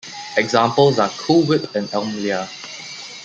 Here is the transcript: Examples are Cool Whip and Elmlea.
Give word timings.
Examples 0.35 0.97
are 0.97 1.09
Cool 1.09 1.43
Whip 1.45 1.75
and 1.75 1.87
Elmlea. 1.91 2.49